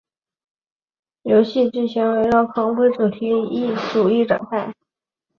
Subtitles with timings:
[1.21, 4.73] 游戏的剧情围绕恐怖主义展开。